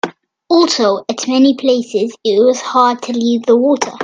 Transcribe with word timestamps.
Also, 0.49 1.05
at 1.09 1.27
many 1.27 1.53
places 1.55 2.15
it 2.23 2.43
was 2.43 2.59
hard 2.59 3.03
to 3.03 3.11
leave 3.13 3.43
the 3.45 3.55
water. 3.55 3.91